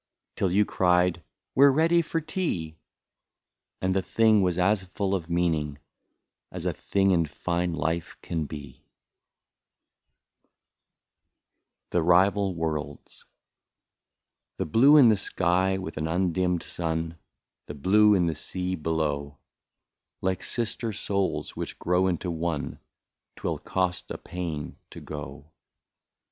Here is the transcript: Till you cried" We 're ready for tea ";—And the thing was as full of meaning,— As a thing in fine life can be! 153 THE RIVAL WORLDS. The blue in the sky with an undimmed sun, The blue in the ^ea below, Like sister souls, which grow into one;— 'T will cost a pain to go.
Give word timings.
Till 0.35 0.51
you 0.51 0.65
cried" 0.65 1.21
We 1.55 1.63
're 1.63 1.69
ready 1.71 2.01
for 2.01 2.19
tea 2.19 2.75
";—And 3.83 3.95
the 3.95 4.01
thing 4.01 4.41
was 4.41 4.57
as 4.57 4.81
full 4.85 5.13
of 5.13 5.29
meaning,— 5.29 5.77
As 6.51 6.65
a 6.65 6.73
thing 6.73 7.11
in 7.11 7.27
fine 7.27 7.73
life 7.75 8.17
can 8.23 8.45
be! 8.45 8.83
153 11.91 11.99
THE 11.99 12.01
RIVAL 12.01 12.55
WORLDS. 12.55 13.25
The 14.57 14.65
blue 14.65 14.97
in 14.97 15.09
the 15.09 15.15
sky 15.15 15.77
with 15.77 15.97
an 15.97 16.07
undimmed 16.07 16.63
sun, 16.63 17.19
The 17.67 17.75
blue 17.75 18.15
in 18.15 18.25
the 18.25 18.33
^ea 18.33 18.81
below, 18.81 19.37
Like 20.19 20.41
sister 20.41 20.91
souls, 20.93 21.55
which 21.55 21.77
grow 21.77 22.07
into 22.07 22.31
one;— 22.31 22.79
'T 23.35 23.41
will 23.43 23.59
cost 23.59 24.09
a 24.09 24.17
pain 24.17 24.77
to 24.89 24.99
go. 24.99 25.51